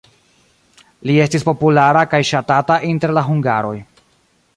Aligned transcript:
Li 1.09 1.17
estis 1.25 1.45
populara 1.49 2.03
kaj 2.13 2.21
ŝatata 2.31 2.79
inter 2.95 3.15
la 3.19 3.25
hungaroj. 3.29 3.77